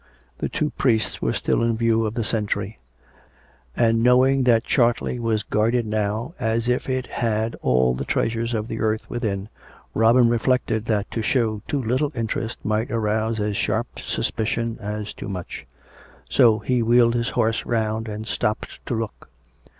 The 0.39 0.49
two 0.49 0.71
priests 0.71 1.21
were 1.21 1.31
still 1.31 1.61
in 1.61 1.77
view 1.77 2.07
of 2.07 2.15
the 2.15 2.23
sentry; 2.23 2.79
and 3.77 4.01
knowing 4.01 4.45
that 4.45 4.63
COME 4.67 4.85
RACK! 4.87 4.95
COME 4.97 5.07
ROPE! 5.07 5.17
293 5.19 5.19
Chartley 5.19 5.19
was 5.29 5.43
guarded 5.43 5.85
now 5.85 6.33
as 6.39 6.67
if 6.67 6.89
it 6.89 7.05
had 7.05 7.53
all 7.61 7.93
the 7.93 8.03
treasures 8.03 8.55
of 8.55 8.67
the 8.67 8.79
earth 8.79 9.07
within^ 9.09 9.47
Robin 9.93 10.27
reflected 10.27 10.85
that 10.85 11.11
to 11.11 11.21
show 11.21 11.61
too 11.67 11.83
little 11.83 12.11
interest 12.15 12.65
might 12.65 12.89
arouse 12.89 13.39
as 13.39 13.55
sharp 13.55 13.99
suspicion 13.99 14.79
as 14.81 15.13
too 15.13 15.29
much. 15.29 15.67
So 16.27 16.57
he 16.57 16.81
wheeled 16.81 17.13
his 17.13 17.29
horse 17.37 17.63
round 17.67 18.07
and 18.07 18.25
stopped 18.25 18.83
to 18.87 18.95
look. 18.95 19.29